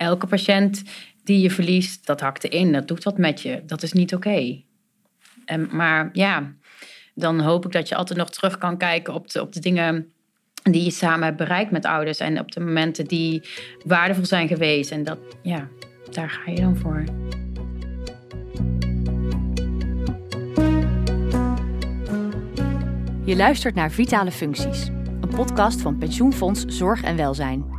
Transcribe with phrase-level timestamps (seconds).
[0.00, 0.82] elke patiënt
[1.24, 2.72] die je verliest, dat hakt erin.
[2.72, 3.62] Dat doet wat met je.
[3.66, 4.62] Dat is niet oké.
[5.70, 6.54] Maar ja,
[7.14, 10.12] dan hoop ik dat je altijd nog terug kan kijken op de, op de dingen
[10.62, 12.18] die je samen hebt bereikt met ouders.
[12.18, 13.42] En op de momenten die
[13.84, 14.90] waardevol zijn geweest.
[14.90, 15.68] En dat, ja,
[16.10, 17.04] daar ga je dan voor.
[23.24, 24.86] Je luistert naar Vitale Functies,
[25.20, 27.78] een podcast van Pensioenfonds Zorg en Welzijn.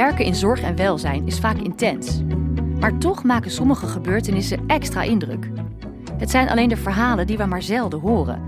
[0.00, 2.22] Werken in zorg en welzijn is vaak intens.
[2.78, 5.50] Maar toch maken sommige gebeurtenissen extra indruk.
[6.16, 8.42] Het zijn alleen de verhalen die we maar zelden horen.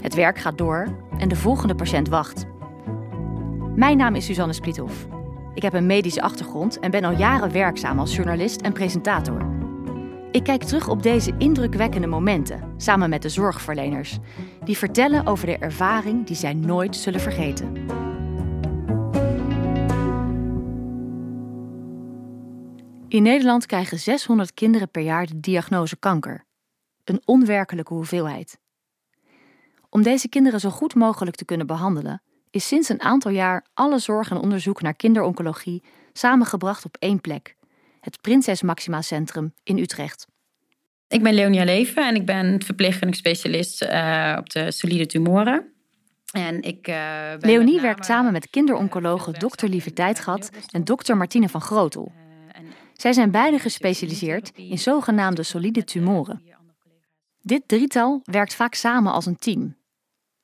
[0.00, 2.44] Het werk gaat door en de volgende patiënt wacht.
[3.74, 5.06] Mijn naam is Suzanne Splithoff.
[5.54, 9.46] Ik heb een medische achtergrond en ben al jaren werkzaam als journalist en presentator.
[10.30, 14.18] Ik kijk terug op deze indrukwekkende momenten samen met de zorgverleners,
[14.64, 17.72] die vertellen over de ervaring die zij nooit zullen vergeten.
[23.14, 26.44] In Nederland krijgen 600 kinderen per jaar de diagnose kanker.
[27.04, 28.58] Een onwerkelijke hoeveelheid.
[29.88, 33.98] Om deze kinderen zo goed mogelijk te kunnen behandelen, is sinds een aantal jaar alle
[33.98, 37.56] zorg en onderzoek naar kinderoncologie samengebracht op één plek:
[38.00, 40.26] het Prinses Maxima Centrum in Utrecht.
[41.08, 45.72] Ik ben Leonia Leven en ik ben verpleegkundig specialist uh, op de solide tumoren.
[46.32, 51.60] En ik, uh, Leonie werkt samen met kinderoncologen dokter Lieve Tijdgat en dokter Martine van
[51.60, 52.12] Grotel.
[52.94, 56.42] Zij zijn beide gespecialiseerd in zogenaamde solide tumoren.
[57.40, 59.76] Dit drietal werkt vaak samen als een team.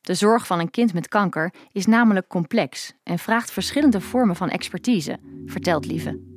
[0.01, 4.51] De zorg van een kind met kanker is namelijk complex en vraagt verschillende vormen van
[4.51, 6.30] expertise, vertelt Lieve.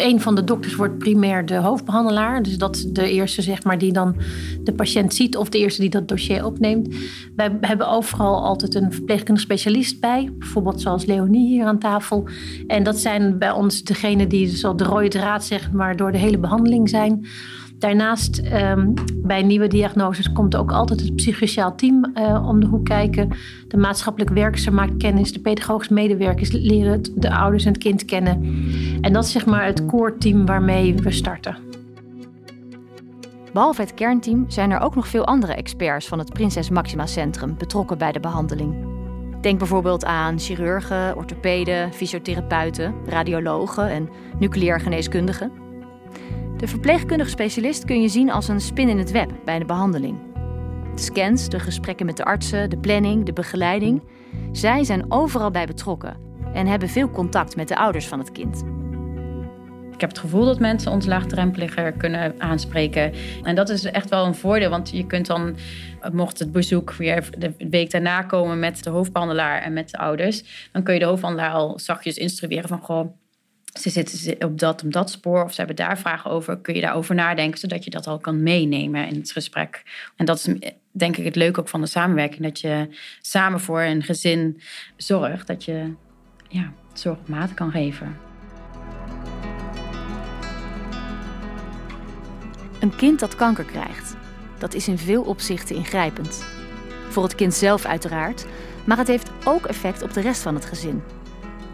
[0.00, 2.42] Een van de dokters wordt primair de hoofdbehandelaar.
[2.42, 4.16] Dus dat is de eerste zeg maar, die dan
[4.64, 6.94] de patiënt ziet of de eerste die dat dossier opneemt.
[7.36, 10.30] Wij hebben overal altijd een verpleegkundig specialist bij.
[10.38, 12.28] Bijvoorbeeld zoals Leonie hier aan tafel.
[12.66, 16.18] En dat zijn bij ons degenen die zo de rode draad zeg maar, door de
[16.18, 17.26] hele behandeling zijn.
[17.80, 22.84] Daarnaast, um, bij nieuwe diagnoses komt ook altijd het psychosociaal team uh, om de hoek
[22.84, 23.28] kijken.
[23.68, 28.64] De maatschappelijk werkster maakt kennis, de pedagogisch medewerkers leren de ouders en het kind kennen.
[29.00, 31.56] En dat is zeg maar het core team waarmee we starten.
[33.52, 37.54] Behalve het kernteam zijn er ook nog veel andere experts van het Prinses Maxima Centrum
[37.58, 38.74] betrokken bij de behandeling.
[39.40, 44.08] Denk bijvoorbeeld aan chirurgen, orthopeden, fysiotherapeuten, radiologen en
[44.38, 45.69] nucleair geneeskundigen.
[46.60, 50.18] De verpleegkundige specialist kun je zien als een spin in het web bij de behandeling.
[50.94, 54.02] De scans, de gesprekken met de artsen, de planning, de begeleiding.
[54.52, 56.16] Zij zijn overal bij betrokken
[56.54, 58.64] en hebben veel contact met de ouders van het kind.
[59.92, 63.12] Ik heb het gevoel dat mensen ons laagdrempeliger kunnen aanspreken.
[63.42, 65.56] En dat is echt wel een voordeel, want je kunt dan,
[66.12, 70.68] mocht het bezoek weer de week daarna komen met de hoofdbehandelaar en met de ouders,
[70.72, 73.06] dan kun je de hoofdbehandelaar al zachtjes instrueren van goh,
[73.72, 76.80] ze zitten op dat, op dat spoor of ze hebben daar vragen over, kun je
[76.80, 79.82] daarover nadenken, zodat je dat al kan meenemen in het gesprek.
[80.16, 82.88] En dat is denk ik het leuke ook van de samenwerking, dat je
[83.20, 84.60] samen voor een gezin
[84.96, 85.92] zorgt, dat je
[86.48, 88.16] ja, zorg op kan geven.
[92.80, 94.16] Een kind dat kanker krijgt,
[94.58, 96.44] dat is in veel opzichten ingrijpend.
[97.08, 98.46] Voor het kind zelf uiteraard,
[98.84, 101.02] maar het heeft ook effect op de rest van het gezin.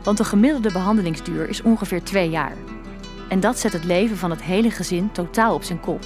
[0.07, 2.57] Want de gemiddelde behandelingsduur is ongeveer twee jaar.
[3.29, 6.05] En dat zet het leven van het hele gezin totaal op zijn kop.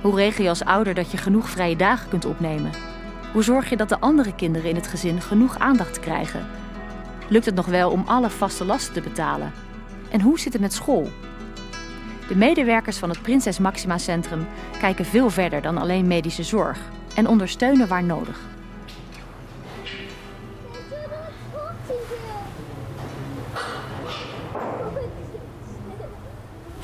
[0.00, 2.70] Hoe regel je als ouder dat je genoeg vrije dagen kunt opnemen?
[3.32, 6.46] Hoe zorg je dat de andere kinderen in het gezin genoeg aandacht krijgen?
[7.28, 9.52] Lukt het nog wel om alle vaste lasten te betalen?
[10.10, 11.10] En hoe zit het met school?
[12.28, 14.46] De medewerkers van het Prinses Maxima Centrum
[14.80, 16.78] kijken veel verder dan alleen medische zorg
[17.14, 18.51] en ondersteunen waar nodig.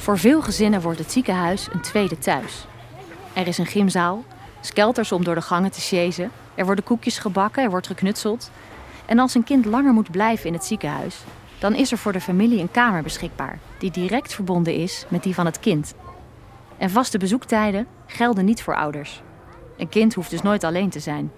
[0.09, 2.67] Voor veel gezinnen wordt het ziekenhuis een tweede thuis.
[3.33, 4.25] Er is een gymzaal,
[4.61, 8.50] skelters om door de gangen te chasen, er worden koekjes gebakken, er wordt geknutseld.
[9.06, 11.17] En als een kind langer moet blijven in het ziekenhuis,
[11.59, 15.35] dan is er voor de familie een kamer beschikbaar die direct verbonden is met die
[15.35, 15.94] van het kind.
[16.79, 19.23] En vaste bezoektijden gelden niet voor ouders.
[19.77, 21.31] Een kind hoeft dus nooit alleen te zijn.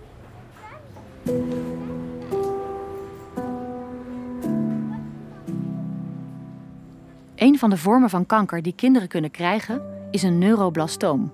[7.40, 11.32] Een van de vormen van kanker die kinderen kunnen krijgen is een neuroblastoom.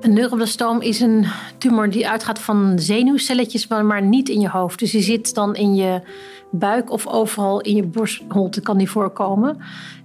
[0.00, 1.26] Een neuroblastoom is een
[1.58, 4.78] tumor die uitgaat van zenuwcelletjes, maar niet in je hoofd.
[4.78, 6.02] Dus die zit dan in je
[6.50, 9.56] buik of overal in je borstholte kan die voorkomen.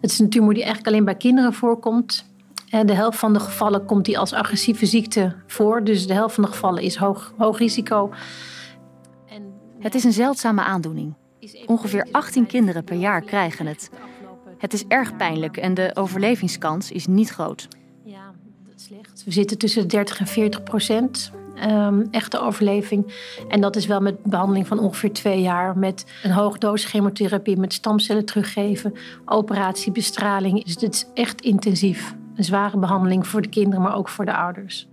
[0.02, 2.26] Het is een tumor die eigenlijk alleen bij kinderen voorkomt.
[2.86, 5.84] De helft van de gevallen komt die als agressieve ziekte voor.
[5.84, 8.10] Dus de helft van de gevallen is hoog, hoog risico.
[9.80, 11.14] Het is een zeldzame aandoening.
[11.66, 13.90] Ongeveer 18 kinderen per jaar krijgen het.
[14.57, 17.68] Het is erg pijnlijk en de overlevingskans is niet groot.
[18.04, 18.33] Ja,
[18.65, 19.24] dat is slecht.
[19.25, 21.31] We zitten tussen de 30 en 40 procent.
[21.69, 23.13] Um, echte overleving.
[23.48, 25.77] En dat is wel met behandeling van ongeveer twee jaar.
[25.77, 28.94] Met een hoogdoos chemotherapie, met stamcellen teruggeven,
[29.25, 30.63] operatie, bestraling.
[30.63, 32.15] Dus het is echt intensief.
[32.36, 34.88] Een zware behandeling voor de kinderen, maar ook voor de ouders.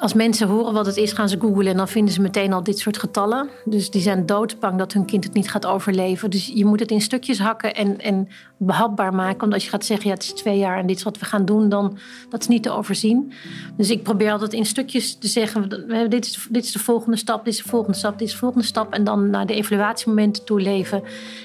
[0.00, 2.62] Als mensen horen wat het is, gaan ze googlen en dan vinden ze meteen al
[2.62, 3.48] dit soort getallen.
[3.64, 6.30] Dus die zijn doodsbang dat hun kind het niet gaat overleven.
[6.30, 9.38] Dus je moet het in stukjes hakken en, en behapbaar maken.
[9.38, 11.24] Want als je gaat zeggen, ja, het is twee jaar en dit is wat we
[11.24, 11.98] gaan doen, dan
[12.28, 13.32] dat is niet te overzien.
[13.76, 15.68] Dus ik probeer altijd in stukjes te zeggen,
[16.08, 18.38] dit is, dit is de volgende stap, dit is de volgende stap, dit is de
[18.38, 18.92] volgende stap.
[18.92, 21.02] En dan naar de evaluatiemomenten toe leven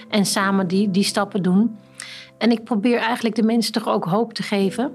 [0.10, 1.78] en samen die, die stappen doen.
[2.38, 4.92] En ik probeer eigenlijk de mensen toch ook hoop te geven.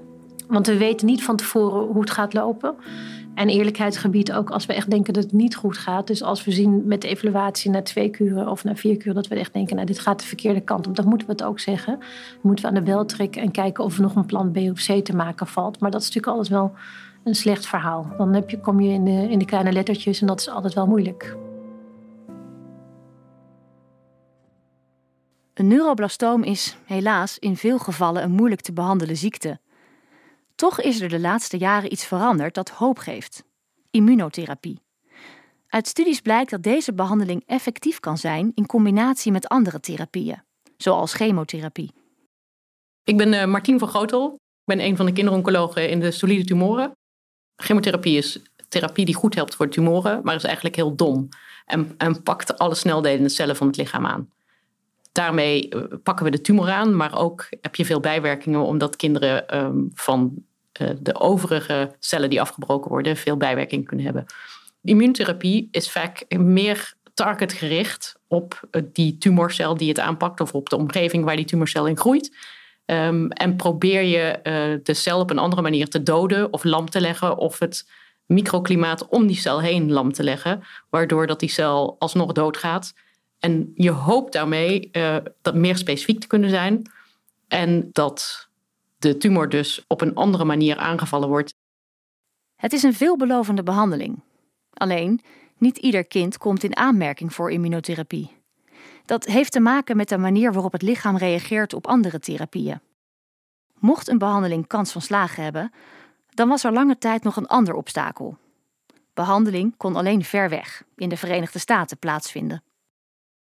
[0.47, 2.75] Want we weten niet van tevoren hoe het gaat lopen.
[3.41, 6.07] En eerlijkheidsgebied ook als we echt denken dat het niet goed gaat.
[6.07, 9.27] Dus als we zien met de evaluatie na twee kuren of na vier kuren dat
[9.27, 11.59] we echt denken, nou dit gaat de verkeerde kant op, dan moeten we het ook
[11.59, 11.99] zeggen.
[11.99, 14.57] Dan moeten we aan de bel trekken en kijken of er nog een plan B
[14.57, 15.79] of C te maken valt.
[15.79, 16.73] Maar dat is natuurlijk altijd wel
[17.23, 18.13] een slecht verhaal.
[18.17, 20.73] Dan heb je, kom je in de, in de kleine lettertjes en dat is altijd
[20.73, 21.37] wel moeilijk.
[25.53, 29.59] Een neuroblastoom is helaas in veel gevallen een moeilijk te behandelen ziekte.
[30.61, 33.43] Toch is er de laatste jaren iets veranderd dat hoop geeft:
[33.91, 34.79] immunotherapie.
[35.67, 40.43] Uit studies blijkt dat deze behandeling effectief kan zijn in combinatie met andere therapieën,
[40.77, 41.91] zoals chemotherapie.
[43.03, 44.33] Ik ben uh, Martien van Grotel.
[44.33, 46.91] Ik ben een van de kinderoncologen in de solide tumoren.
[47.55, 51.29] Chemotherapie is therapie die goed helpt voor tumoren, maar is eigenlijk heel dom
[51.65, 54.29] en, en pakt alle sneldelende cellen van het lichaam aan.
[55.11, 59.57] Daarmee eh, pakken we de tumor aan, maar ook heb je veel bijwerkingen omdat kinderen
[59.57, 60.49] um, van
[61.01, 64.25] de overige cellen die afgebroken worden veel bijwerking kunnen hebben.
[64.83, 70.77] Immuuntherapie is vaak meer targetgericht op eh, die tumorcel die het aanpakt of op de
[70.77, 72.35] omgeving waar die tumorcel in groeit.
[72.85, 76.89] Um, en probeer je uh, de cel op een andere manier te doden of lam
[76.89, 77.89] te leggen of het
[78.25, 82.93] microklimaat om die cel heen lam te leggen, waardoor dat die cel alsnog doodgaat.
[83.39, 84.91] En je hoopt daarmee
[85.41, 86.91] dat meer specifiek te kunnen zijn
[87.47, 88.49] en dat
[89.01, 91.53] de tumor dus op een andere manier aangevallen wordt.
[92.55, 94.23] Het is een veelbelovende behandeling.
[94.73, 95.21] Alleen,
[95.57, 98.39] niet ieder kind komt in aanmerking voor immunotherapie.
[99.05, 102.79] Dat heeft te maken met de manier waarop het lichaam reageert op andere therapieën.
[103.79, 105.71] Mocht een behandeling kans van slagen hebben,
[106.29, 108.37] dan was er lange tijd nog een ander obstakel.
[109.13, 112.63] Behandeling kon alleen ver weg, in de Verenigde Staten, plaatsvinden.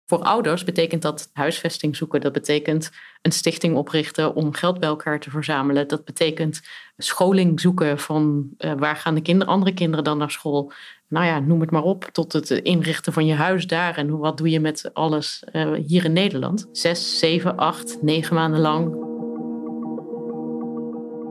[0.07, 2.21] Voor ouders betekent dat huisvesting zoeken.
[2.21, 2.91] Dat betekent
[3.21, 5.87] een stichting oprichten om geld bij elkaar te verzamelen.
[5.87, 6.61] Dat betekent
[6.97, 10.71] scholing zoeken van uh, waar gaan de kinderen, andere kinderen dan naar school.
[11.07, 12.03] Nou ja, noem het maar op.
[12.11, 13.97] Tot het inrichten van je huis daar.
[13.97, 16.67] En wat doe je met alles uh, hier in Nederland?
[16.71, 19.04] Zes, zeven, acht, negen maanden lang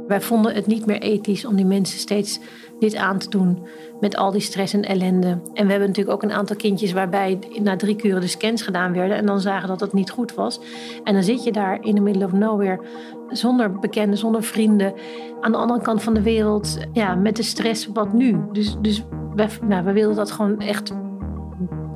[0.06, 2.40] wij vonden het niet meer ethisch om die mensen steeds
[2.78, 3.66] dit aan te doen
[4.00, 5.28] met al die stress en ellende.
[5.28, 8.92] En we hebben natuurlijk ook een aantal kindjes waarbij na drie kuren de scans gedaan
[8.92, 10.60] werden en dan zagen dat het niet goed was.
[11.04, 12.80] En dan zit je daar in the middle of nowhere
[13.28, 14.94] zonder bekenden, zonder vrienden,
[15.40, 18.36] aan de andere kant van de wereld, ja, met de stress, wat nu?
[18.52, 19.04] Dus, dus
[19.34, 20.92] wij, nou, we wilden dat gewoon echt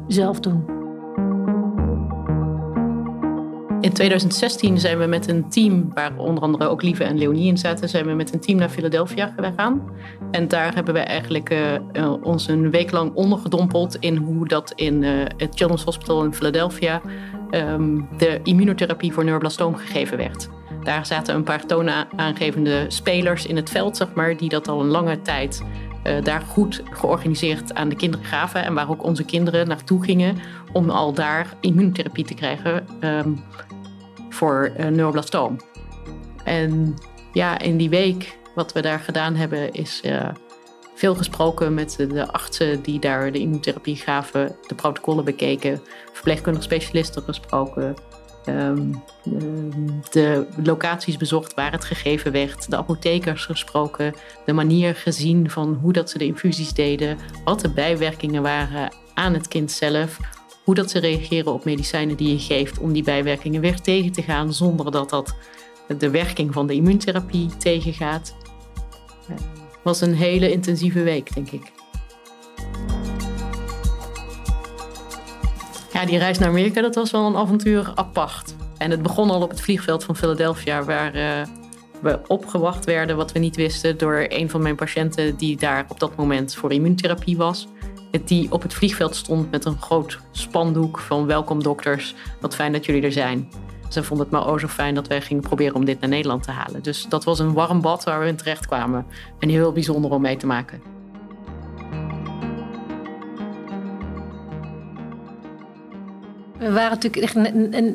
[0.06, 0.77] zelf doen.
[3.80, 7.58] In 2016 zijn we met een team, waar onder andere ook Lieve en Leonie in
[7.58, 9.90] zaten, zijn we met een team naar Philadelphia gegaan.
[10.30, 11.50] En daar hebben we eigenlijk
[11.92, 16.34] uh, ons een week lang ondergedompeld in hoe dat in uh, het Children's Hospital in
[16.34, 17.00] Philadelphia
[17.50, 20.48] um, de immunotherapie voor neuroblastoom gegeven werd.
[20.82, 24.86] Daar zaten een paar toonaangevende spelers in het veld, zeg maar, die dat al een
[24.86, 25.62] lange tijd
[26.04, 28.64] uh, daar goed georganiseerd aan de kinderen gaven.
[28.64, 30.36] En waar ook onze kinderen naartoe gingen
[30.72, 32.86] om al daar immunotherapie te krijgen.
[33.00, 33.44] Um,
[34.38, 35.56] voor uh, neuroblastoom.
[36.44, 36.94] En
[37.32, 40.28] ja, in die week wat we daar gedaan hebben, is uh,
[40.94, 45.80] veel gesproken met de artsen die daar de immunotherapie gaven, de protocollen bekeken,
[46.12, 47.94] verpleegkundige specialisten gesproken,
[48.48, 49.02] um,
[50.10, 54.14] de locaties bezocht waar het gegeven werd, de apothekers gesproken,
[54.46, 59.34] de manier gezien van hoe dat ze de infusies deden, wat de bijwerkingen waren aan
[59.34, 60.18] het kind zelf,
[60.64, 64.22] hoe dat ze reageren op medicijnen die je geeft om die bijwerkingen weer tegen te
[64.22, 65.34] gaan zonder dat dat
[65.98, 68.34] de werking van de immuuntherapie tegengaat.
[69.26, 69.42] Het
[69.82, 71.72] was een hele intensieve week, denk ik.
[75.98, 78.54] Ja, die reis naar Amerika, dat was wel een avontuur apart.
[78.76, 81.22] En het begon al op het vliegveld van Philadelphia, waar uh,
[82.00, 86.00] we opgewacht werden, wat we niet wisten, door een van mijn patiënten die daar op
[86.00, 87.68] dat moment voor immuuntherapie was.
[88.24, 92.86] Die op het vliegveld stond met een groot spandoek van welkom dokters, wat fijn dat
[92.86, 93.48] jullie er zijn.
[93.88, 96.42] Ze vonden het maar oh zo fijn dat wij gingen proberen om dit naar Nederland
[96.42, 96.82] te halen.
[96.82, 99.06] Dus dat was een warm bad waar we in terecht kwamen.
[99.38, 100.97] En heel bijzonder om mee te maken.
[106.68, 107.34] We waren natuurlijk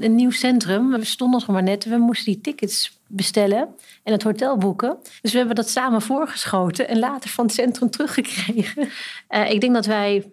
[0.03, 0.91] een, nieuw centrum.
[0.91, 1.85] We stonden nog maar net.
[1.85, 3.67] We moesten die tickets bestellen
[4.03, 4.97] en het hotel boeken.
[5.21, 8.89] Dus we hebben dat samen voorgeschoten en later van het centrum teruggekregen.
[9.29, 10.31] Uh, ik denk dat wij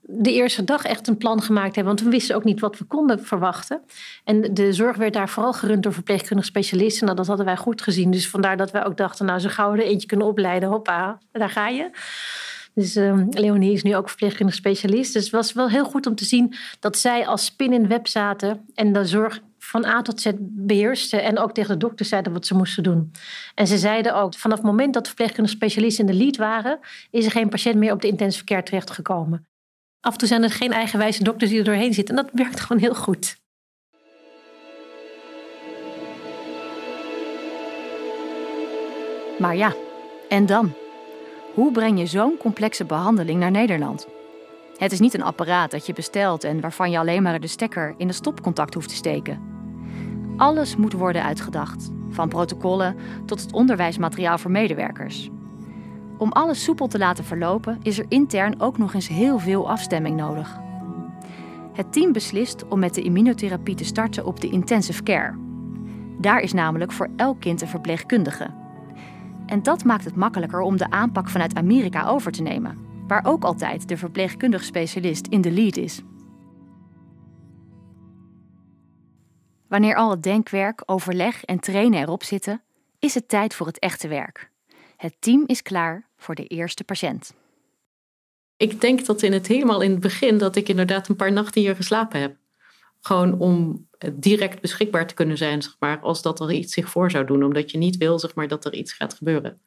[0.00, 1.94] de eerste dag echt een plan gemaakt hebben.
[1.94, 3.80] Want we wisten ook niet wat we konden verwachten.
[4.24, 7.04] En de zorg werd daar vooral gerund door verpleegkundige specialisten.
[7.04, 8.10] Nou, dat hadden wij goed gezien.
[8.10, 10.68] Dus vandaar dat wij ook dachten, nou, zo gauw er eentje kunnen opleiden.
[10.68, 11.90] Hoppa, daar ga je.
[12.76, 15.12] Dus uh, Leonie is nu ook verpleegkundige specialist.
[15.12, 18.06] Dus het was wel heel goed om te zien dat zij als spin in web
[18.06, 22.32] zaten en de zorg van A tot Z beheerste en ook tegen de dokter zeiden
[22.32, 23.12] wat ze moesten doen.
[23.54, 26.78] En ze zeiden ook, vanaf het moment dat de verpleegkundige specialisten in de lead waren,
[27.10, 29.46] is er geen patiënt meer op de intensive care terechtgekomen.
[30.00, 32.60] Af en toe zijn er geen eigenwijze dokters die er doorheen zitten en dat werkt
[32.60, 33.36] gewoon heel goed.
[39.38, 39.74] Maar ja,
[40.28, 40.74] en dan?
[41.56, 44.06] Hoe breng je zo'n complexe behandeling naar Nederland?
[44.76, 47.94] Het is niet een apparaat dat je bestelt en waarvan je alleen maar de stekker
[47.96, 49.40] in de stopcontact hoeft te steken.
[50.36, 52.96] Alles moet worden uitgedacht, van protocollen
[53.26, 55.28] tot het onderwijsmateriaal voor medewerkers.
[56.18, 60.16] Om alles soepel te laten verlopen is er intern ook nog eens heel veel afstemming
[60.16, 60.58] nodig.
[61.72, 65.34] Het team beslist om met de immunotherapie te starten op de intensive care.
[66.18, 68.64] Daar is namelijk voor elk kind een verpleegkundige
[69.46, 73.44] en dat maakt het makkelijker om de aanpak vanuit Amerika over te nemen, waar ook
[73.44, 76.02] altijd de verpleegkundig specialist in de lead is.
[79.68, 82.62] Wanneer al het denkwerk, overleg en trainen erop zitten,
[82.98, 84.50] is het tijd voor het echte werk.
[84.96, 87.34] Het team is klaar voor de eerste patiënt.
[88.56, 91.60] Ik denk dat in het helemaal in het begin dat ik inderdaad een paar nachten
[91.60, 92.36] hier geslapen heb.
[93.00, 97.10] Gewoon om direct beschikbaar te kunnen zijn, zeg maar, als dat er iets zich voor
[97.10, 97.44] zou doen.
[97.44, 99.60] Omdat je niet wil zeg maar, dat er iets gaat gebeuren.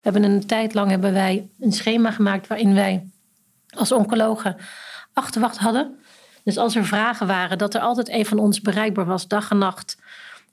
[0.00, 3.10] We hebben een tijd lang hebben wij een schema gemaakt waarin wij
[3.68, 4.56] als oncologen
[5.12, 5.98] achterwacht hadden.
[6.44, 9.58] Dus als er vragen waren, dat er altijd een van ons bereikbaar was, dag en
[9.58, 9.98] nacht,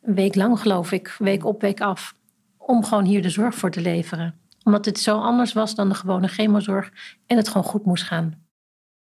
[0.02, 2.16] een week lang geloof ik, week op, week af,
[2.58, 4.40] om gewoon hier de zorg voor te leveren.
[4.64, 6.92] Omdat het zo anders was dan de gewone chemozorg
[7.26, 8.45] en het gewoon goed moest gaan.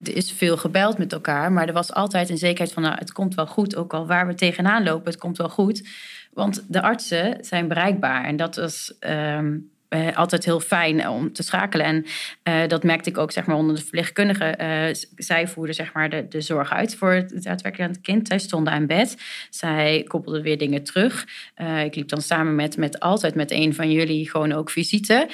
[0.01, 3.13] Er is veel gebeld met elkaar, maar er was altijd een zekerheid van, nou, het
[3.13, 5.89] komt wel goed, ook al waar we tegenaan lopen, het komt wel goed.
[6.33, 8.57] Want de artsen zijn bereikbaar en dat
[9.01, 9.59] ehm,
[9.97, 11.87] uh, altijd heel fijn om te schakelen.
[11.87, 12.05] En
[12.49, 14.57] uh, dat merkte ik ook zeg maar, onder de verpleegkundigen.
[15.17, 18.29] Zij voerden zeg maar, de, de zorg uit voor het daadwerkelijk kind.
[18.29, 19.17] Zij stonden aan bed.
[19.51, 21.27] Zij koppelden weer dingen terug.
[21.85, 25.29] ik liep dan samen met, met altijd met een van jullie gewoon ook visite.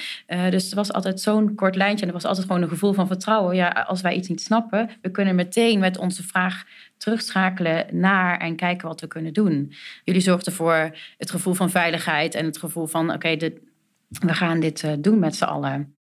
[0.50, 2.02] dus er was altijd zo'n kort lijntje.
[2.02, 3.56] En er was altijd gewoon een gevoel van vertrouwen.
[3.56, 6.64] Ja, als wij iets niet snappen, we kunnen meteen met onze vraag
[7.02, 9.72] terugschakelen naar en kijken wat we kunnen doen.
[10.04, 13.70] Jullie zorgden voor het gevoel van veiligheid en het gevoel van oké, de
[14.20, 15.96] we gaan dit eh, doen met z'n allen.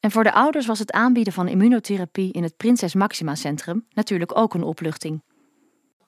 [0.00, 4.38] En voor de ouders was het aanbieden van immunotherapie in het Prinses Maxima Centrum natuurlijk
[4.38, 5.22] ook een opluchting.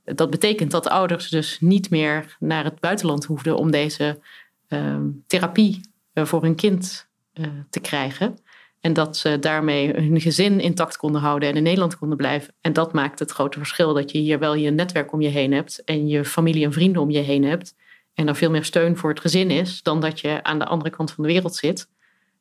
[0.04, 4.20] Dat betekent dat ouders dus niet meer naar het buitenland hoefden om deze
[4.68, 5.80] uh, therapie
[6.14, 8.38] uh, voor hun kind uh, te krijgen.
[8.80, 12.54] En dat ze daarmee hun gezin intact konden houden en in Nederland konden blijven.
[12.60, 15.52] En dat maakt het grote verschil dat je hier wel je netwerk om je heen
[15.52, 17.74] hebt en je familie en vrienden om je heen hebt.
[18.20, 20.90] En er veel meer steun voor het gezin is dan dat je aan de andere
[20.90, 21.88] kant van de wereld zit.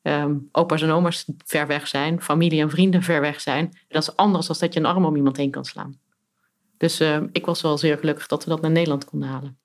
[0.02, 3.78] Um, opa's en oma's ver weg zijn, familie en vrienden ver weg zijn.
[3.88, 6.00] Dat is anders dan dat je een arm om iemand heen kan slaan.
[6.78, 9.58] Dus uh, ik was wel zeer gelukkig dat we dat naar Nederland konden halen.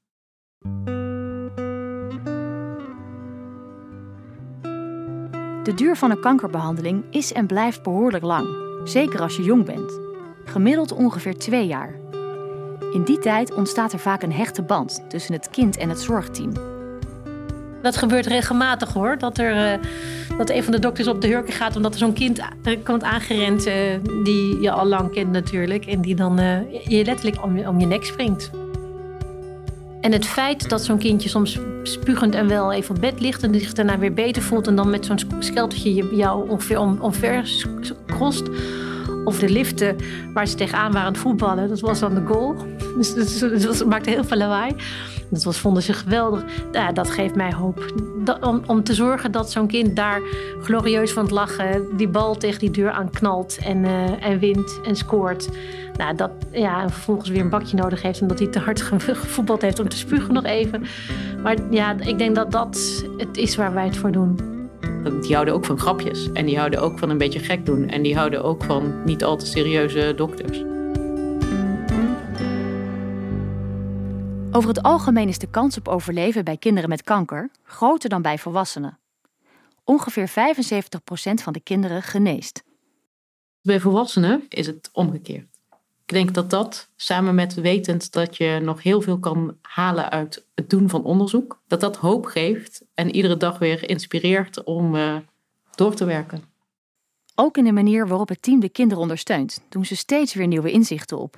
[5.62, 8.48] De duur van een kankerbehandeling is en blijft behoorlijk lang,
[8.84, 10.00] zeker als je jong bent.
[10.44, 12.03] Gemiddeld ongeveer twee jaar.
[12.92, 16.52] In die tijd ontstaat er vaak een hechte band tussen het kind en het zorgteam.
[17.82, 19.18] Dat gebeurt regelmatig hoor.
[19.18, 22.12] Dat, er, uh, dat een van de dokters op de hurken gaat omdat er zo'n
[22.12, 22.40] kind
[22.82, 23.66] komt aangerend.
[23.66, 23.74] Uh,
[24.24, 25.86] die je al lang kent natuurlijk.
[25.86, 28.50] En die dan uh, je letterlijk om je, om je nek springt.
[30.00, 33.54] En het feit dat zo'n kindje soms spugend en wel even op bed ligt en
[33.54, 37.66] zich daarna weer beter voelt en dan met zo'n skeltertje jou ongeveer om, omver
[38.06, 38.48] krost
[39.24, 39.96] of de liften
[40.34, 41.68] waar ze tegenaan waren aan het voetballen.
[41.68, 42.56] Dat was dan de goal.
[42.94, 44.74] Dus maakte heel veel lawaai.
[45.28, 46.44] Dat was, vonden ze geweldig.
[46.72, 47.94] Ja, dat geeft mij hoop.
[48.40, 50.20] om, om te zorgen dat zo'n kind daar
[50.62, 51.96] glorieus van het lachen...
[51.96, 55.48] die bal tegen die deur aan knalt en, uh, en wint en scoort.
[55.96, 58.20] Nou, dat ja, vervolgens weer een bakje nodig heeft...
[58.20, 60.82] omdat hij te hard gevoetbald heeft om te spugen nog even.
[61.42, 64.53] Maar ja, ik denk dat dat het is waar wij het voor doen.
[65.04, 66.32] Die houden ook van grapjes.
[66.32, 67.88] En die houden ook van een beetje gek doen.
[67.88, 70.62] En die houden ook van niet al te serieuze dokters.
[74.56, 78.38] Over het algemeen is de kans op overleven bij kinderen met kanker groter dan bij
[78.38, 78.98] volwassenen.
[79.84, 80.32] Ongeveer 75%
[81.42, 82.64] van de kinderen geneest.
[83.62, 85.53] Bij volwassenen is het omgekeerd.
[86.14, 90.70] Denk dat dat, samen met wetend dat je nog heel veel kan halen uit het
[90.70, 95.16] doen van onderzoek, dat dat hoop geeft en iedere dag weer inspireert om uh,
[95.74, 96.42] door te werken.
[97.34, 100.70] Ook in de manier waarop het team de kinderen ondersteunt, doen ze steeds weer nieuwe
[100.70, 101.36] inzichten op.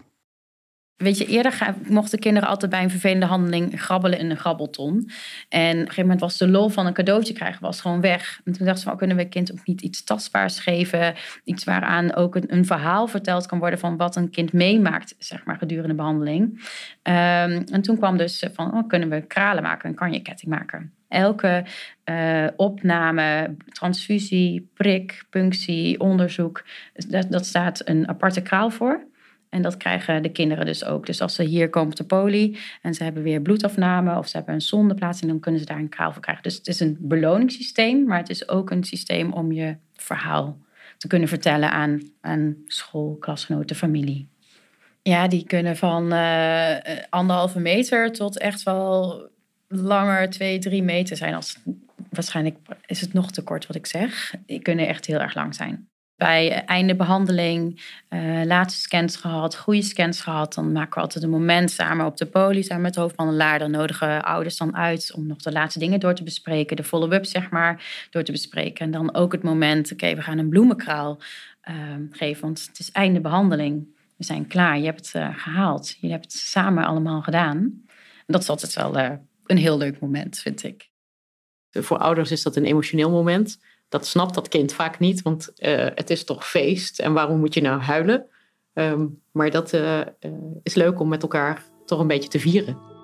[0.97, 5.11] Weet je, eerder mochten kinderen altijd bij een vervelende handeling grabbelen in een grabbelton.
[5.49, 8.41] En op een gegeven moment was de lol van een cadeautje krijgen was gewoon weg.
[8.45, 11.15] En toen dachten ze van, oh, kunnen we kind ook niet iets tastbaars geven?
[11.45, 15.45] Iets waaraan ook een, een, verhaal verteld kan worden van wat een kind meemaakt, zeg
[15.45, 16.43] maar, gedurende de behandeling.
[17.03, 20.93] Um, en toen kwam dus van, oh, kunnen we kralen maken, een kanjeketting maken?
[21.09, 21.65] Elke
[22.05, 29.07] uh, opname, transfusie, prik, punctie, onderzoek, dat, dat staat een aparte kraal voor.
[29.57, 31.07] En dat krijgen de kinderen dus ook.
[31.07, 34.37] Dus als ze hier komen op de poli en ze hebben weer bloedafname of ze
[34.37, 36.43] hebben een zondeplaats, en dan kunnen ze daar een kraal voor krijgen.
[36.43, 40.59] Dus het is een beloningssysteem, maar het is ook een systeem om je verhaal
[40.99, 44.29] te kunnen vertellen aan, aan school, klasgenoten, familie.
[45.03, 46.77] Ja, die kunnen van uh,
[47.09, 49.29] anderhalve meter tot echt wel
[49.69, 51.35] langer, twee, drie meter zijn.
[51.35, 51.59] Als,
[52.11, 54.35] waarschijnlijk is het nog te kort wat ik zeg.
[54.47, 59.83] Die kunnen echt heel erg lang zijn bij einde behandeling, uh, laatste scans gehad, goede
[59.83, 60.55] scans gehad.
[60.55, 63.59] Dan maken we altijd een moment samen op de poli, samen met de hoofdbehandelaar.
[63.59, 66.77] Dan nodigen ouders dan uit om nog de laatste dingen door te bespreken.
[66.77, 68.85] De follow-up, zeg maar, door te bespreken.
[68.85, 71.19] En dan ook het moment, oké, we gaan een bloemenkraal
[71.69, 71.75] uh,
[72.11, 73.95] geven, want het is einde behandeling.
[74.17, 75.97] We zijn klaar, je hebt het uh, gehaald.
[76.01, 77.85] Je hebt het samen allemaal gedaan.
[78.27, 79.11] Dat is altijd wel uh,
[79.47, 80.91] een heel leuk moment, vind ik.
[81.71, 83.59] Voor ouders is dat een emotioneel moment
[83.89, 87.55] dat snapt dat kind vaak niet, want uh, het is toch feest en waarom moet
[87.55, 88.27] je nou huilen?
[88.75, 90.01] Um, maar dat uh,
[90.63, 92.95] is leuk om met elkaar toch een beetje te vieren.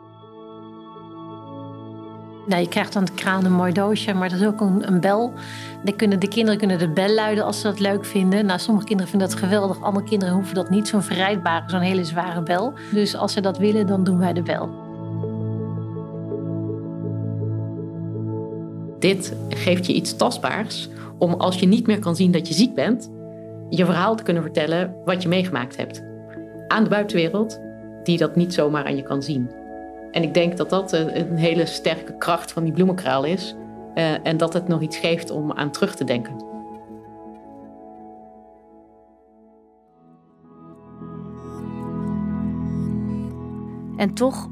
[2.47, 5.33] Nou, je krijgt aan de kraan een mooi doosje, maar dat is ook een, bel.
[5.97, 8.47] Kunnen, de kinderen kunnen de bel luiden als ze dat leuk vinden.
[8.47, 10.89] Nou, sommige kinderen vinden dat geweldig, andere kinderen hoeven dat niet.
[10.89, 12.73] Zo'n verrijdbare, zo'n hele zware bel.
[12.93, 14.82] Dus als ze dat willen, dan doen wij de bel.
[19.03, 20.89] Dit geeft je iets tastbaars
[21.19, 23.11] om als je niet meer kan zien dat je ziek bent,
[23.69, 26.05] je verhaal te kunnen vertellen wat je meegemaakt hebt.
[26.69, 27.61] Aan de buitenwereld,
[28.05, 29.51] die dat niet zomaar aan je kan zien.
[30.11, 33.55] En ik denk dat dat een hele sterke kracht van die bloemenkraal is.
[33.95, 36.45] Uh, en dat het nog iets geeft om aan terug te denken.
[43.97, 44.49] En toch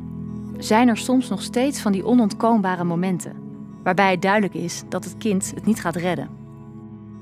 [0.58, 3.49] zijn er soms nog steeds van die onontkoombare momenten
[3.82, 6.28] waarbij het duidelijk is dat het kind het niet gaat redden.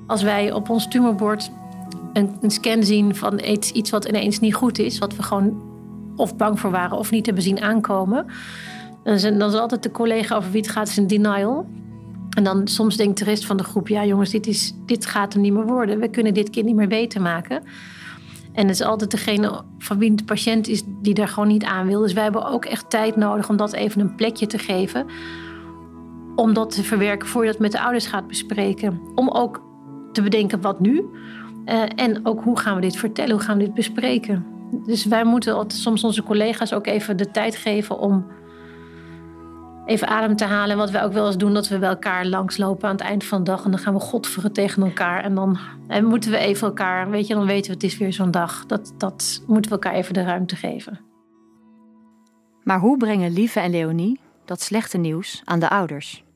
[0.06, 1.50] Als wij op ons tumorbord
[2.12, 3.40] een, een scan zien van
[3.72, 5.62] iets, wat ineens niet goed is, wat we gewoon
[6.16, 8.26] of bang voor waren of niet hebben zien aankomen,
[9.04, 11.66] dan dan is altijd de collega over wie het gaat, is denial.
[12.30, 15.32] En dan soms denkt de rest van de groep: ja, jongens, dit, is, dit gaat
[15.32, 15.98] hem niet meer worden.
[15.98, 17.62] We kunnen dit kind niet meer beter maken.
[18.52, 21.86] En het is altijd degene van wie de patiënt is die daar gewoon niet aan
[21.86, 22.00] wil.
[22.00, 25.06] Dus wij hebben ook echt tijd nodig om dat even een plekje te geven
[26.38, 29.01] om dat te verwerken voor je dat met de ouders gaat bespreken.
[29.14, 29.62] Om ook
[30.12, 31.05] te bedenken wat nu.
[31.66, 34.46] Uh, en ook hoe gaan we dit vertellen, hoe gaan we dit bespreken.
[34.87, 38.27] Dus wij moeten soms onze collega's ook even de tijd geven om
[39.87, 40.70] even adem te halen.
[40.70, 43.24] En wat wij ook wel eens doen, dat we bij elkaar langslopen aan het eind
[43.24, 43.64] van de dag.
[43.64, 45.22] En dan gaan we godveren tegen elkaar.
[45.24, 48.12] En dan en moeten we even elkaar, weet je, dan weten we het is weer
[48.12, 48.66] zo'n dag.
[48.66, 51.01] Dat, dat moeten we elkaar even de ruimte geven.
[52.62, 56.27] Maar hoe brengen Lieve en Leonie dat slechte nieuws aan de ouders?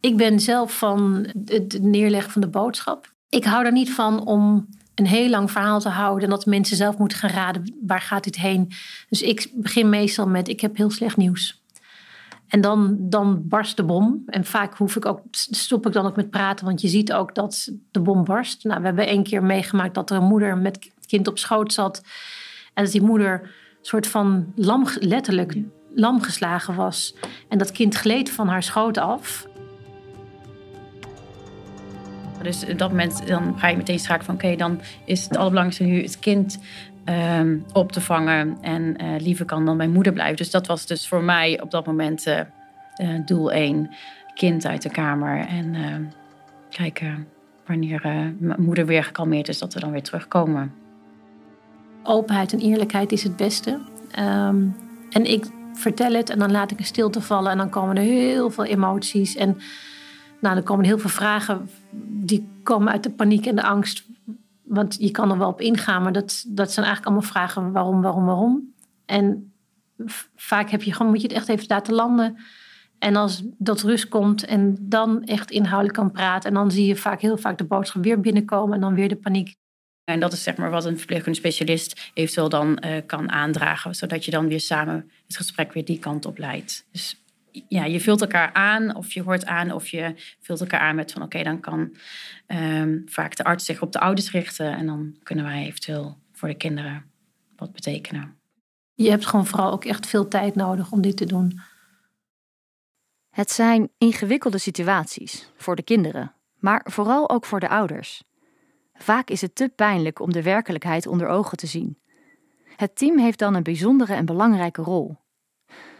[0.00, 3.12] Ik ben zelf van het neerleggen van de boodschap.
[3.28, 6.76] Ik hou er niet van om een heel lang verhaal te houden en dat mensen
[6.76, 8.72] zelf moeten gaan raden waar gaat dit heen.
[9.08, 11.62] Dus ik begin meestal met ik heb heel slecht nieuws.
[12.48, 14.22] En dan, dan barst de bom.
[14.26, 17.34] En vaak hoef ik ook, stop ik dan ook met praten, want je ziet ook
[17.34, 18.64] dat de bom barst.
[18.64, 21.72] Nou, we hebben één keer meegemaakt dat er een moeder met het kind op schoot
[21.72, 22.02] zat.
[22.74, 23.50] En dat die moeder
[23.82, 25.58] soort van lam, letterlijk
[25.94, 27.14] lam geslagen was.
[27.48, 29.47] En dat kind gleed van haar schoot af.
[32.42, 35.84] Dus op dat moment dan ga je meteen strak van oké, dan is het allerbelangrijkste
[35.84, 36.58] nu het kind
[37.04, 38.58] ehm, op te vangen.
[38.60, 40.36] En uh, Lieve kan dan bij moeder blijven.
[40.36, 42.40] Dus dat was dus voor mij op dat moment uh,
[43.24, 43.90] doel één.
[44.34, 46.02] Kind uit de kamer en ehm,
[46.70, 47.26] kijken
[47.66, 50.72] wanneer moeder weer gekalmeerd is, dat we dan weer terugkomen.
[52.02, 53.70] Openheid en eerlijkheid is het beste.
[54.18, 54.76] Um,
[55.10, 57.50] en ik vertel het en dan laat ik een stilte vallen.
[57.50, 59.36] En dan komen er heel veel emoties.
[59.36, 59.58] En
[60.40, 61.70] nou, dan komen heel veel vragen
[62.06, 64.04] die komen uit de paniek en de angst.
[64.62, 68.02] Want je kan er wel op ingaan, maar dat, dat zijn eigenlijk allemaal vragen waarom,
[68.02, 68.74] waarom, waarom.
[69.06, 69.52] En
[70.36, 72.36] vaak heb je gewoon, moet je het echt even laten landen.
[72.98, 76.48] En als dat rust komt en dan echt inhoudelijk kan praten.
[76.48, 79.16] En dan zie je vaak heel vaak de boodschap weer binnenkomen en dan weer de
[79.16, 79.56] paniek.
[80.04, 83.94] En dat is zeg maar wat een verpleegkundig specialist eventueel dan uh, kan aandragen.
[83.94, 86.86] Zodat je dan weer samen het gesprek weer die kant op leidt.
[86.92, 87.22] Dus
[87.68, 91.12] ja, je vult elkaar aan of je hoort aan of je vult elkaar aan met
[91.12, 91.96] van oké, dan kan
[92.46, 94.72] um, vaak de arts zich op de ouders richten.
[94.72, 97.10] En dan kunnen wij eventueel voor de kinderen
[97.56, 98.36] wat betekenen.
[98.94, 101.60] Je hebt gewoon vooral ook echt veel tijd nodig om dit te doen.
[103.30, 108.22] Het zijn ingewikkelde situaties voor de kinderen, maar vooral ook voor de ouders.
[108.92, 111.98] Vaak is het te pijnlijk om de werkelijkheid onder ogen te zien.
[112.76, 115.16] Het team heeft dan een bijzondere en belangrijke rol.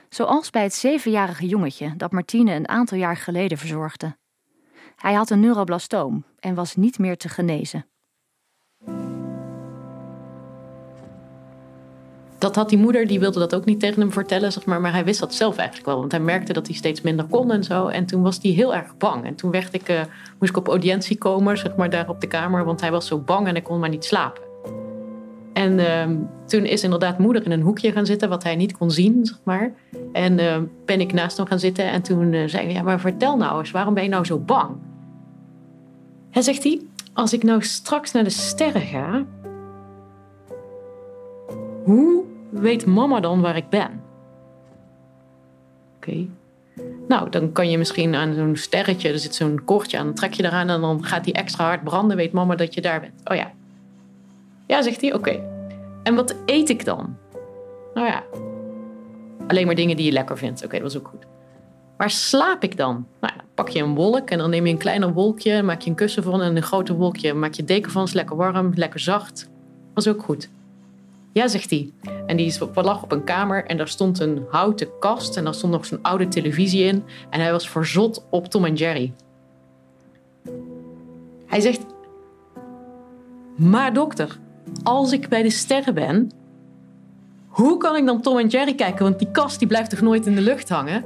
[0.09, 4.17] Zoals bij het zevenjarige jongetje dat Martine een aantal jaar geleden verzorgde.
[4.97, 7.87] Hij had een neuroblastoom en was niet meer te genezen.
[12.39, 14.81] dat had die moeder, die wilde dat ook niet tegen hem vertellen, zeg maar.
[14.81, 15.99] Maar hij wist dat zelf eigenlijk wel.
[15.99, 17.87] Want hij merkte dat hij steeds minder kon en zo.
[17.87, 19.25] En toen was hij heel erg bang.
[19.25, 20.01] En toen werd ik, uh,
[20.39, 22.65] moest ik op audiëntie komen, zeg maar, daar op de kamer.
[22.65, 24.48] Want hij was zo bang en ik kon maar niet slapen.
[25.53, 28.91] En uh, toen is inderdaad moeder in een hoekje gaan zitten, wat hij niet kon
[28.91, 29.73] zien, zeg maar.
[30.13, 31.91] En uh, ben ik naast hem gaan zitten.
[31.91, 34.39] En toen uh, zei ik, ja, maar vertel nou eens, waarom ben je nou zo
[34.39, 34.77] bang?
[36.31, 36.81] Hij zegt hij,
[37.13, 39.25] als ik nou straks naar de sterren ga,
[41.85, 44.03] hoe weet mama dan waar ik ben?
[45.97, 46.27] Oké.
[47.09, 50.33] Nou, dan kan je misschien aan zo'n sterretje, er zit zo'n koordje aan, dan trek
[50.33, 53.21] je eraan en dan gaat die extra hard branden, weet mama dat je daar bent.
[53.25, 53.53] Oh ja.
[54.69, 55.41] Ja, zegt hij, oké.
[56.03, 57.17] En wat eet ik dan?
[57.95, 58.23] Nou ja,
[59.47, 60.65] alleen maar dingen die je lekker vindt.
[60.65, 61.27] Oké, dat is ook goed.
[61.97, 63.07] Waar slaap ik dan?
[63.21, 65.91] Nou, dan pak je een wolk en dan neem je een kleiner wolkje, maak je
[65.91, 69.01] een kussen van en een groter wolkje maak je deken van, is lekker warm, lekker
[69.01, 69.49] zacht.
[69.95, 70.49] Is ook goed.
[71.33, 71.93] Ja, zegt hij.
[72.27, 75.73] En die lag op een kamer en daar stond een houten kast en daar stond
[75.73, 77.05] nog zo'n oude televisie in.
[77.31, 79.13] En hij was verzot op Tom en Jerry.
[81.47, 81.87] Hij zegt:
[83.57, 84.39] Maar dokter,
[84.83, 86.31] als ik bij de sterren ben,
[87.49, 89.05] hoe kan ik dan Tom en Jerry kijken?
[89.05, 91.05] Want die kast die blijft toch nooit in de lucht hangen?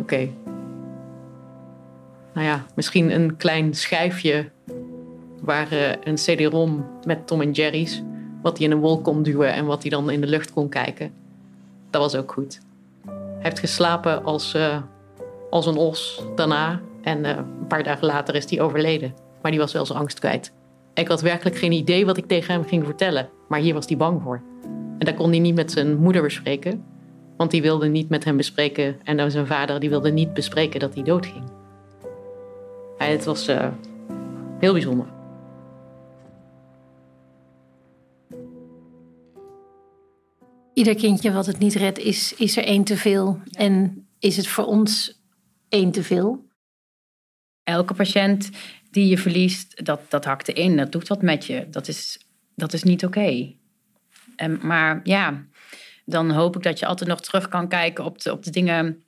[0.00, 0.28] Oké.
[2.34, 4.50] Nou ja, misschien een klein schijfje
[5.40, 8.02] waar uh, een CD-ROM met Tom en Jerry's
[8.42, 10.68] wat hij in een wolk kon duwen en wat hij dan in de lucht kon
[10.68, 11.12] kijken.
[11.90, 12.60] Dat was ook goed.
[13.06, 14.82] Hij heeft geslapen als, uh,
[15.50, 16.80] als een os daarna.
[17.02, 19.14] En uh, een paar dagen later is hij overleden.
[19.42, 20.52] Maar die was wel zijn angst kwijt.
[20.96, 23.28] Ik had werkelijk geen idee wat ik tegen hem ging vertellen.
[23.48, 24.42] Maar hier was hij bang voor.
[24.98, 26.84] En daar kon hij niet met zijn moeder bespreken.
[27.36, 28.96] Want die wilde niet met hem bespreken.
[29.04, 31.44] En zijn vader die wilde niet bespreken dat hij doodging.
[32.98, 33.68] het was uh,
[34.58, 35.14] heel bijzonder.
[40.76, 43.40] ieder kindje wat het niet redt, is, is er één te veel.
[43.50, 45.20] En is het voor ons
[45.68, 46.45] één te veel?
[47.66, 48.50] Elke patiënt
[48.90, 50.76] die je verliest, dat, dat hakt erin.
[50.76, 51.66] Dat doet wat met je.
[51.70, 53.54] Dat is, dat is niet oké.
[54.60, 55.46] Maar ja,
[56.04, 59.02] dan hoop ik dat je altijd nog terug kan kijken op de, op de dingen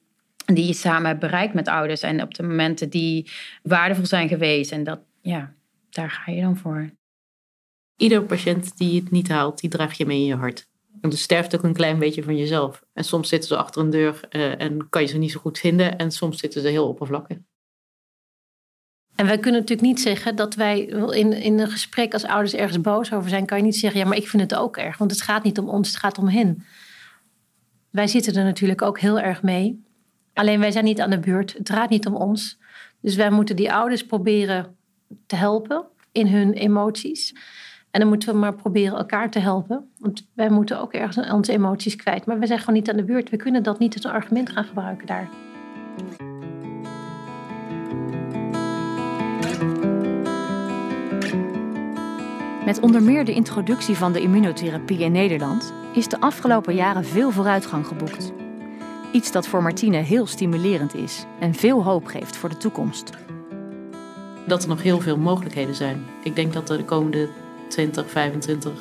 [0.44, 2.00] die je samen hebt bereikt met ouders.
[2.00, 3.30] En op de momenten die
[3.62, 4.72] waardevol zijn geweest.
[4.72, 5.54] En dat, ja,
[5.90, 6.90] daar ga je dan voor.
[7.96, 10.68] Ieder patiënt die het niet haalt, die draag je mee in je hart.
[11.00, 12.82] Want er sterft ook een klein beetje van jezelf.
[12.92, 15.58] En soms zitten ze achter een deur uh, en kan je ze niet zo goed
[15.58, 15.98] vinden.
[15.98, 17.38] En soms zitten ze heel oppervlakkig.
[19.18, 22.80] En wij kunnen natuurlijk niet zeggen dat wij in, in een gesprek als ouders ergens
[22.80, 23.46] boos over zijn.
[23.46, 24.98] Kan je niet zeggen, ja, maar ik vind het ook erg.
[24.98, 26.64] Want het gaat niet om ons, het gaat om hen.
[27.90, 29.84] Wij zitten er natuurlijk ook heel erg mee.
[30.34, 31.52] Alleen wij zijn niet aan de beurt.
[31.52, 32.58] Het draait niet om ons.
[33.00, 34.76] Dus wij moeten die ouders proberen
[35.26, 37.34] te helpen in hun emoties.
[37.90, 39.90] En dan moeten we maar proberen elkaar te helpen.
[39.98, 42.26] Want wij moeten ook ergens onze emoties kwijt.
[42.26, 43.30] Maar we zijn gewoon niet aan de beurt.
[43.30, 45.28] We kunnen dat niet als argument gaan gebruiken daar.
[52.68, 57.30] Met onder meer de introductie van de immunotherapie in Nederland is de afgelopen jaren veel
[57.30, 58.32] vooruitgang geboekt.
[59.12, 63.10] Iets dat voor Martine heel stimulerend is en veel hoop geeft voor de toekomst.
[64.46, 66.04] Dat er nog heel veel mogelijkheden zijn.
[66.22, 67.28] Ik denk dat er de komende
[67.68, 68.72] 20, 25,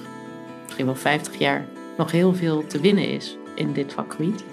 [0.64, 1.66] misschien wel 50 jaar
[1.98, 4.44] nog heel veel te winnen is in dit vakgebied.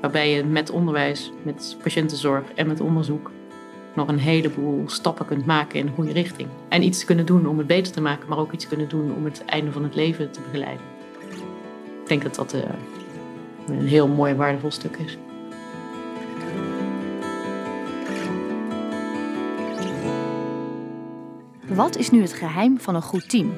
[0.00, 3.30] Waarbij je met onderwijs, met patiëntenzorg en met onderzoek
[3.96, 6.48] nog een heleboel stappen kunt maken in een goede richting.
[6.68, 9.24] En iets kunnen doen om het beter te maken, maar ook iets kunnen doen om
[9.24, 10.84] het einde van het leven te begeleiden.
[12.02, 12.60] Ik denk dat dat uh,
[13.68, 15.18] een heel mooi waardevol stuk is.
[21.68, 23.52] Wat is nu het geheim van een goed team?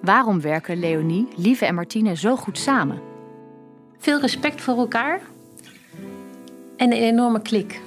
[0.00, 3.00] Waarom werken Leonie, Lieve en Martine zo goed samen?
[3.98, 5.20] Veel respect voor elkaar
[6.76, 7.80] en een enorme klik.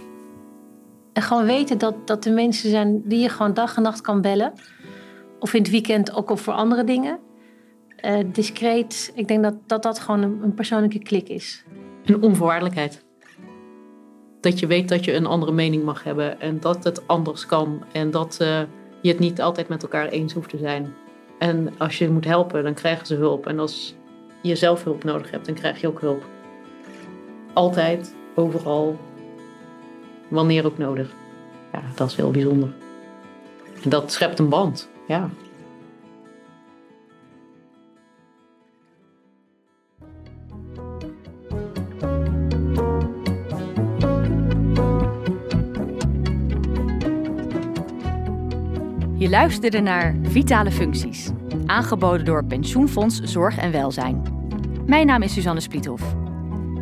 [1.20, 4.22] En gewoon weten dat, dat er mensen zijn die je gewoon dag en nacht kan
[4.22, 4.54] bellen.
[5.40, 7.20] Of in het weekend ook of voor andere dingen.
[8.06, 9.12] Uh, discreet.
[9.16, 11.64] Ik denk dat dat, dat gewoon een, een persoonlijke klik is.
[12.06, 13.06] En onvoorwaardelijkheid.
[14.42, 17.84] Dat je weet dat je een andere mening mag hebben en dat het anders kan.
[17.92, 18.62] En dat uh,
[19.02, 20.94] je het niet altijd met elkaar eens hoeft te zijn.
[21.40, 23.48] En als je moet helpen, dan krijgen ze hulp.
[23.48, 23.96] En als
[24.42, 26.26] je zelf hulp nodig hebt, dan krijg je ook hulp.
[27.54, 29.00] Altijd, overal,
[30.30, 31.14] wanneer ook nodig.
[31.74, 32.70] Ja, dat is heel bijzonder.
[33.84, 35.30] Dat schept een band, ja.
[49.18, 51.30] Je luisterde naar Vitale Functies,
[51.66, 54.24] aangeboden door Pensioenfonds Zorg en Welzijn.
[54.86, 56.16] Mijn naam is Suzanne Spliethoff.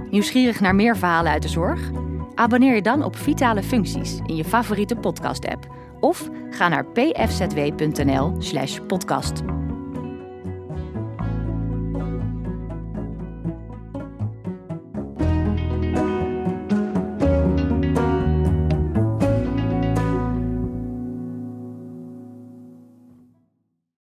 [0.10, 1.92] Nieuwsgierig naar meer verhalen uit de zorg?
[2.38, 5.68] Abonneer je dan op Vitale Functies in je favoriete podcast-app
[6.00, 9.42] of ga naar pfzw.nl/podcast.